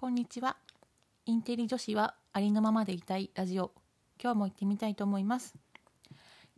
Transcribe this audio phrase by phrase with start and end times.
[0.00, 0.56] こんにちは。
[1.26, 3.70] インテリ女子はありのままでいたいラジオ。
[4.18, 5.54] 今日も行ってみたいと思います。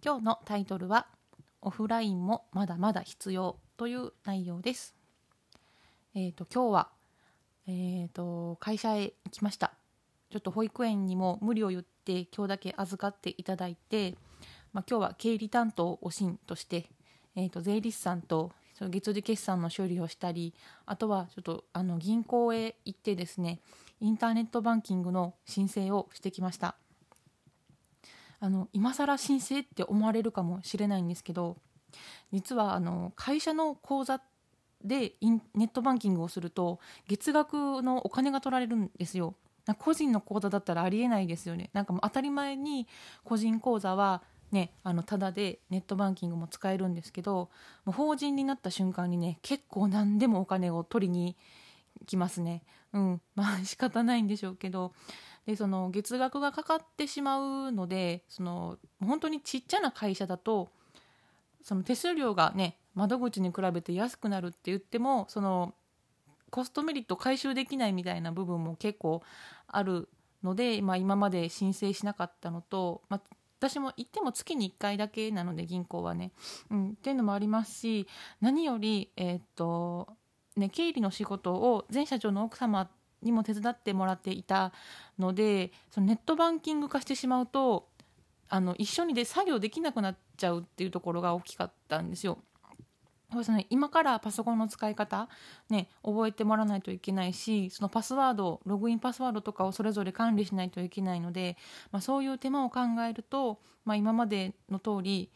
[0.00, 1.08] 今日のタイトルは、
[1.60, 4.94] オフラインもまだまだ必要という内容です。
[6.14, 6.88] えっ、ー、と、今日は、
[7.66, 9.72] えっ、ー、と、会社へ行きました。
[10.30, 14.14] ちょっと保育園にも無理を言って今日だけ預かっていただいて、
[14.72, 16.88] まあ、今日は経理担当おしんとして、
[17.34, 18.52] えー、と税理士さんと
[18.83, 20.53] その月次決算の処理をしたり
[20.87, 23.61] あとはちょっとあの銀行へ行ってですね
[24.01, 26.75] インターネットバンキングの申請をしてきました。
[28.40, 31.57] あの今更申請って思われるかもしれないんですけど
[32.33, 34.20] 実はあの会社の口座
[34.83, 39.37] でネットバンキングをすると月額のお金が取られるんですよ。
[39.78, 41.70] 個人の口座だったらありえないですよね。
[41.73, 42.89] なんかもう当たり前に
[43.23, 47.48] 個人口座はね、あのただでネットバンキングも使えるんですけど
[47.86, 51.36] もう法人になった瞬間にね結構何でもお金を取りに
[52.06, 52.62] 来ますね。
[52.92, 54.92] うん、まあ 仕方ないんでしょうけど
[55.47, 60.69] でその月額がかかってしまうのでその本当にちっちゃな会社だと
[61.62, 65.75] その手数料がね窓口に比べて安くなるって言ってもその
[66.50, 69.22] コストメリット回収できないみたいな部分も結構
[69.66, 70.11] ある
[70.42, 73.20] ので、まあ、今まで申請しなかったのと、まあ、
[73.63, 76.33] 私も行っても月に1回だけなので銀行はね、
[76.69, 78.09] うん、っていうのもありますし
[78.41, 80.09] 何より、えー、っと
[80.57, 82.91] ね、経理の仕事を前社長の奥様
[83.23, 84.73] にも手伝ってもらっていた
[85.19, 87.89] のでそのネットバンキング化してしまうと
[88.49, 92.39] あの一緒にで作業できなくなっちゃうっていうところが大きかったんですよ。
[93.33, 95.27] そうですね、今からパソコンの使い方、
[95.70, 101.56] ね、覚えてもらわないといけないしそのパスワードログインパスワードとかをそれぞれ管理しないといけないので、
[101.92, 105.30] まあ、そういう手間を考えると、まあ、今までの通り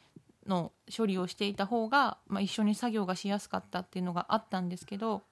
[0.47, 5.23] の処理をしていた方が、まあ、一緒に作業がしやすかったっていうのがあったんですけど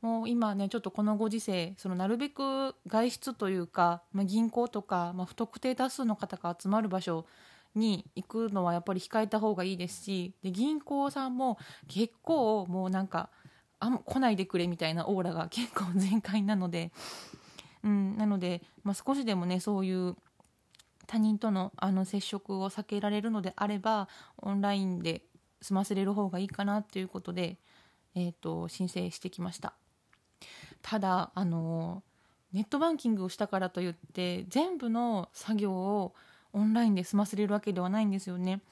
[0.00, 7.26] もう今ねちょっとこのご時世そのなるべく外出というか、まあ、銀行とか、まあ、不特定多数の方が集まる場所
[7.78, 13.30] に行くのはやっぱり控えた方がいいですしで銀行さんも結構もうなんか
[13.80, 16.90] あ来ないでくれみたいなオーラが結構全開なので、
[17.84, 20.16] うん、なので、まあ、少しでもねそういう
[21.06, 24.08] 他人とのあの接触を避けられるのであれば
[24.38, 25.22] オンラインで
[25.62, 27.56] 済ませれる方がいいかなということで、
[28.14, 29.74] えーと、申請してきました。
[30.82, 32.02] ただあの
[32.52, 36.14] ネットバンキングをしたからといって全部の作業を
[36.52, 38.62] オンラインで済ませれるわけではないんですよね。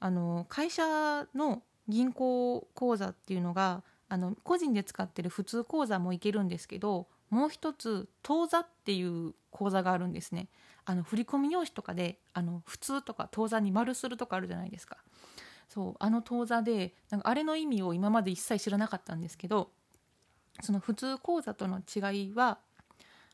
[0.00, 10.48] あの会社の銀行口座っていうのがあの個人で使ってる普通口座もいけるんですけどもう一つ当座っていう口座があるんですね
[10.84, 14.98] あの振込用紙とかであの普通とか当座に丸するとかあるじゃないですか
[15.68, 19.70] そうあの当座でなんかあれの意味を今まで一切知らなかったんですけど
[20.60, 22.58] その普通口座との違いは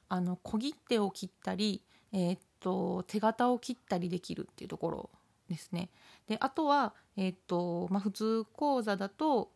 [0.09, 1.83] あの小切手を切ったり、
[2.13, 5.11] えー、と手形を切ったりできるっていうところ
[5.49, 5.91] ですね。
[6.27, 9.51] であとは、えーとまあ、普通口座だと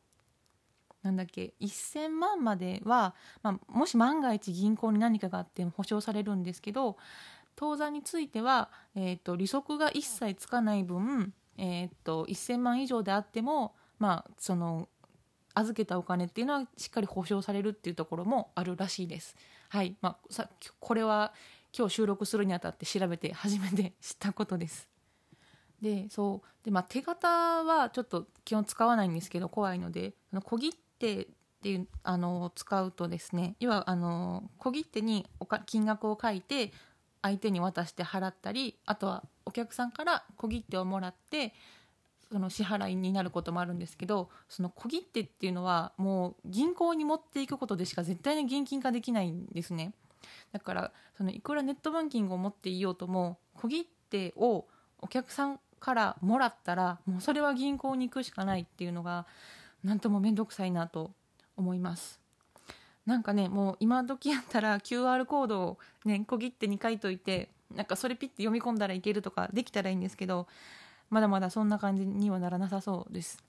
[1.02, 6.96] なんだっけ1000万までは、まあ、もし万が一銀行に何かがあっても保証されるんですけど
[7.56, 14.88] 当座については、えーと、利息が一切つかない分、えーと、1000万以上であっても、まあ、その
[15.54, 19.36] 預けたお金っていうのはしっかり保証されるっていうところもあるらしいです。
[19.68, 20.48] はいまあ、さ
[20.80, 21.34] これは
[21.77, 24.88] 今日収録するにあたって調べて初めて知ったことです。
[25.81, 27.28] でそうで、まあ、手形
[27.65, 31.27] はちょっと基本使わないんですけど怖いのであの小切手っ
[31.60, 36.72] ていうあの使うとですね要はあの小切手におか金額を書いて
[37.21, 41.53] 相手に渡して払ったりあとはお客さんから小切手をもらって
[42.31, 49.93] その支払いになることもあるんですけどその小切手っていうのはもう銀行に持っていくことでしか絶対に現金化できないんですね。
[50.53, 54.66] だからそのいくらネットバンキングを持っていようとも小切手を
[55.00, 59.27] お客さんからもらったらもうそれは銀行に行くしかないっていうのが
[59.83, 61.10] 何とも面倒くさいなと
[61.56, 62.21] 思います。
[63.05, 70.47] なんかねもう今時やったら QR コードをね小切手に書いといてなんかそれピッて読み込んだらいけるとかできたらいいんですけど
[71.10, 73.42] まだまだそんな感じにはならなさそうです。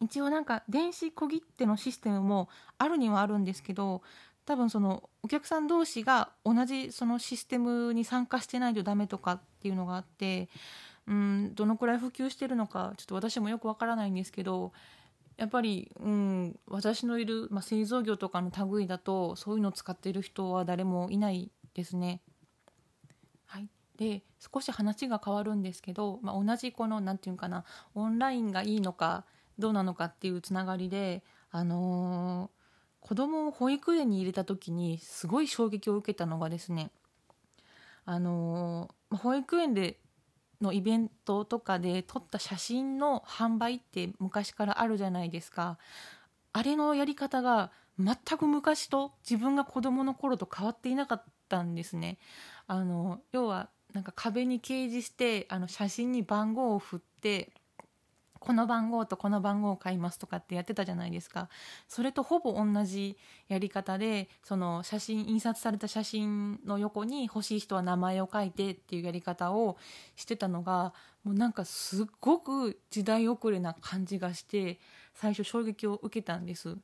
[0.00, 2.48] 一応なんか電子小切手のシステムも
[2.78, 4.02] あるにはあるんですけど
[4.46, 10.48] 多分そのお客さん同士が同じそのシステムに参加してないとダメとかっていうのがあって
[11.06, 14.72] うんどのくらい普及してるのかちょっと私もよくわからないんですけど
[15.36, 22.20] やっぱり、うん、私のいる、まあ、製造業とかの類だとそういうのを使っている人は誰もいないですね。
[23.46, 27.64] はい、で少し話が変わるんですけど、まあ、同じこの何て言うかな
[27.94, 29.24] オンラインがいいのか
[29.58, 32.50] どうなのかっていうつながりで、あの
[33.04, 36.90] 子供を保育園に入れた時にすごい衝撃を受けたのがですね
[38.06, 39.98] あの保育園で
[40.60, 45.78] のイベントとかで撮った写真の販売って昔からあるじゃないですか。
[46.54, 52.18] あれのやり方が全く昔と自分が子供の頃と変わっていなかったんですね。
[52.66, 57.52] あの要はなんか壁に掲示してあの写真に番号を振って
[58.44, 61.48] この番号とこの番号を買いますとかってやってたじゃないですか。
[61.88, 63.16] それとほぼ同じ
[63.48, 69.78] やり方でその写真印刷された写真の横に欲しい人は名前を書いてっていうやり方を
[70.14, 70.92] してたのが
[71.22, 74.78] もうなんかすっごく時代遅れな感じがして
[75.14, 76.76] 最初衝撃を受けたんです。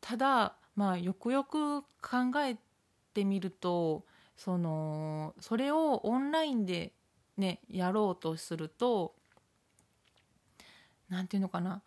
[0.00, 2.56] ただまあよくよく考え
[3.12, 4.06] てみると
[4.38, 6.94] そのそれをオンラインで
[7.36, 9.14] ねやろうとすると
[11.14, 11.80] 何て言うのかな？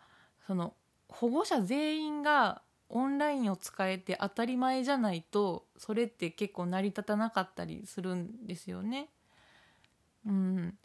[0.46, 0.72] その
[1.08, 9.08] 保護者全員がオンラインを使えて当たり前じゃないとそれって結構成り立たなかったりするんですよね。
[10.26, 10.78] うん、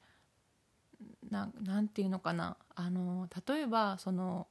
[1.29, 2.57] ななんていうのかな？
[2.75, 4.47] あの例えばその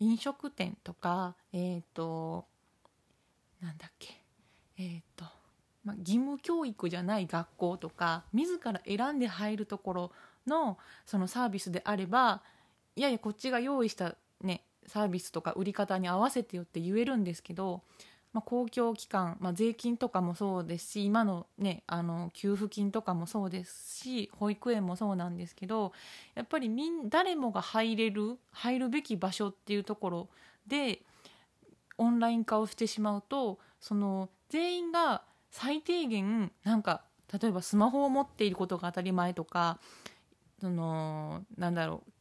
[0.00, 2.46] 飲食店とかえっ、ー、と
[3.62, 4.20] なんだっけ？
[4.78, 5.24] えっ、ー、と、
[5.84, 10.12] まあ、義務教育じゃない学校とか自ら選んで入るところ
[10.46, 12.42] のそのサービスであれば
[12.96, 17.82] いやいやこっちが用意したねサービスとか売り方に合わせてよって言えるんですけど、
[18.32, 25.92] まあ、公共機関、まあ、税金とかもそうですし今の,、ね、あの給付金とかもそうですし保育園もそうなんですけど
[26.34, 30.28] やっぱりみん誰もが入れる入るべき場所っていうところ
[30.66, 31.00] で
[31.98, 37.02] オンライン化をしてしまうとその全員が最低限なんか
[37.40, 39.78] 例えばスマホを持っていることが当たり前とか
[40.60, 42.12] そのなんだろう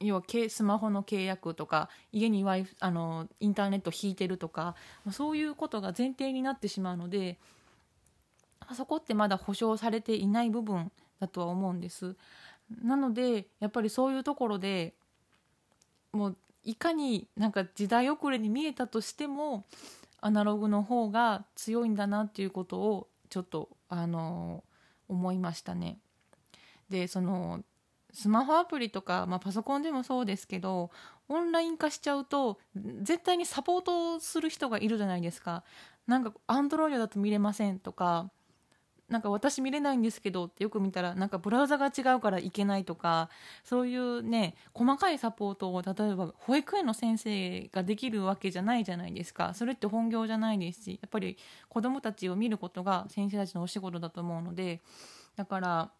[0.00, 4.74] 要はスマホの契約とか家にワイあのインターネット引いてるとか
[5.10, 7.38] そういうことが前提になってしまうので
[8.74, 12.16] そこってまだ保証されていない部分だとは思うんです。
[12.82, 14.94] なのでやっぱりそういうところで
[16.12, 19.64] もういかになんか時代遅れに見えたとしても
[20.20, 24.64] アナログの方が強いんだなっていうことをちょっとあの
[25.08, 25.98] 思いましたね。
[26.88, 27.62] でその
[28.14, 30.90] スマホアプリとか、まあ、パソコンでもそうですけど
[31.28, 32.58] オンライン化しちゃうと
[33.02, 35.64] 絶対にサポートする人がいるじゃないですか。
[36.06, 38.30] なんかアンドロイドだと見れませんとか
[39.08, 43.28] なんか私見れないんですけどってよく見たらなんかブラウザが違うからいけないとか
[43.62, 49.52] そういうね細かいサポートを例えば保育園の先生ができるわけじゃないじゃないですか。
[49.54, 51.36] それって本業じゃないですしやっぱり
[51.68, 54.80] 子どもたちを見ることが先生たちのお仕事だと思うので
[55.36, 55.90] だから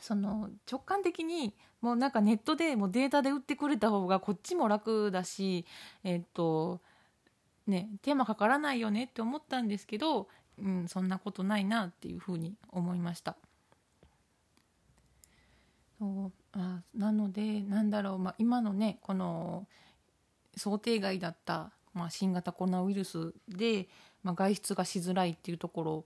[0.00, 5.66] その直感的にもうなんかネットでもデータで売ってくれた方がこっちも楽だし
[6.04, 6.80] えっと
[7.66, 10.28] ね手間かからないよねって思ったんですけど、
[10.58, 13.36] うん、そんなことないなっていうふうに思いました。
[15.98, 19.66] そうあなのでなんだろう、まあ、今のねこの
[20.56, 23.88] 想定外だった、まあ、新型コロナウイルスで、
[24.22, 26.04] まあ、外出がしづらいっていうとこ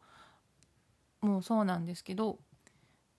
[1.23, 2.39] ろもそうなんですけど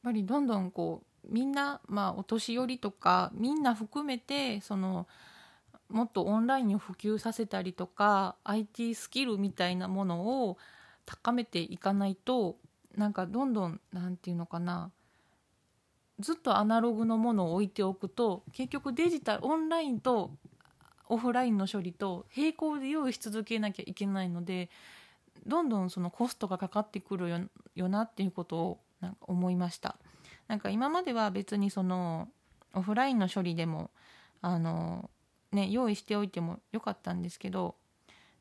[0.07, 5.05] ぱりどんどんこうみんな、まあ、お年寄りとかみんな含めてその
[5.89, 10.57] もっとオンラインを普及させたりとか IT スキルみたいなものを
[11.05, 12.55] 高めていかないと
[12.95, 14.91] なんかどんどん何て言うのかな
[16.19, 20.31] ずっとアナログのものを置いておくと結局デジタルオンラインと
[21.09, 24.69] オフラインの処理と並行で用意し続けなきゃいけないので
[25.45, 27.39] どんどんそのコストがかかってくるよ
[27.75, 29.97] よなっていうことをなんか思いました。
[30.47, 32.29] なんか今までは別にその
[32.73, 33.91] オフラインの処理でも
[34.41, 35.09] あの
[35.51, 37.75] ね用意しておいてもよかったんですけど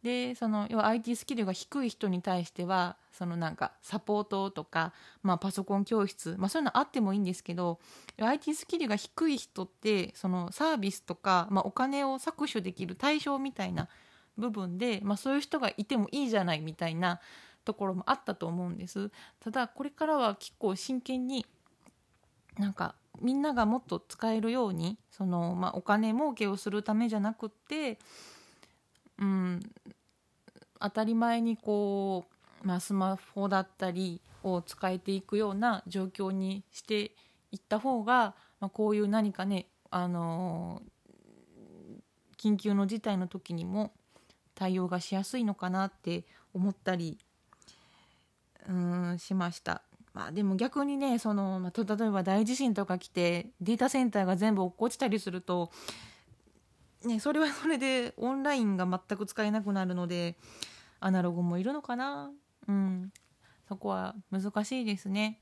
[0.02, 7.80] でその要は IT スキルが低い人に対してはそのなんかサポートとか、まあ、パソコン教室、まあ、そういうのあってもいいんですけど
[8.20, 13.88] IT スキルが低い人ってそのサービスとか、まあ、お金を搾取できる対象みたいな
[14.38, 17.20] 部分で、まあ、そういう人がいてもいいじゃないみたいな
[17.64, 19.10] ところもあったと思うんです。
[19.40, 21.44] ただこれからは結構真剣に
[22.58, 27.98] なんかみんながもっと使えるようにその、まあ、お金儲けをするためじゃなくって
[29.18, 29.60] うん
[30.80, 32.26] 当たり前にこ
[32.62, 37.12] う、まあ、スマホだったりを使えていくような状況にして
[37.50, 43.92] いった方が、まあ、こういう何かね、あのー、緊急の事態の時にも
[44.54, 47.18] 対応がしやすいのかなって思ったり
[48.68, 49.82] うんしました。
[50.16, 55.70] まあ、でも逆にねその、ま、例えば大地震とか来てデータセンターが全部落っこちたりすると
[57.04, 60.38] ねそれはそれでオンラインが全く使えなくなるので
[61.00, 62.30] アナログもいるのかな？
[62.66, 63.12] うん
[63.68, 65.38] そこは難しいですね。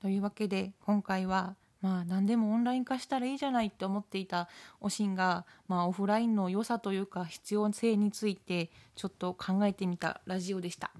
[0.00, 4.48] というわけで今回はまあ何でもオンライン化したらいいじゃないって思っていた
[4.80, 10.90] おしんが、まあ、オフラインの良さというか必要性についてちょっと考えてみたラジオでした。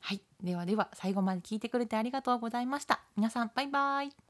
[0.00, 0.22] はい。
[0.42, 3.00] ではでは最後まで聞いてくれてありがとうございました。
[3.16, 4.20] 皆さんバイバイ。